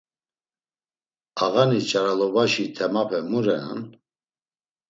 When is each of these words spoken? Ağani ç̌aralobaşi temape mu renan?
Ağani 1.43 1.79
ç̌aralobaşi 1.89 2.65
temape 2.75 3.19
mu 3.29 3.39
renan? 3.45 3.81